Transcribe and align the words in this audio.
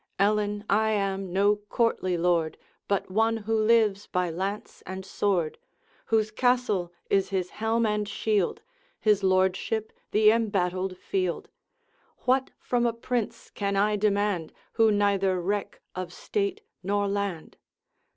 Ellen, 0.17 0.63
I 0.67 0.93
am 0.93 1.31
no 1.31 1.57
courtly 1.69 2.17
lord, 2.17 2.57
But 2.87 3.11
one 3.11 3.37
who 3.37 3.53
lives 3.55 4.07
by 4.07 4.31
lance 4.31 4.81
and 4.87 5.05
sword, 5.05 5.59
Whose 6.05 6.31
castle 6.31 6.91
is 7.11 7.29
his 7.29 7.51
helm 7.51 7.85
and 7.85 8.09
shield, 8.09 8.63
His 8.99 9.21
lordship 9.21 9.93
the 10.09 10.31
embattled 10.31 10.97
field. 10.97 11.49
What 12.23 12.49
from 12.57 12.87
a 12.87 12.93
prince 12.93 13.51
can 13.51 13.75
I 13.75 13.95
demand, 13.95 14.53
Who 14.73 14.91
neither 14.91 15.39
reck 15.39 15.81
of 15.93 16.11
state 16.11 16.61
nor 16.81 17.07
land? 17.07 17.57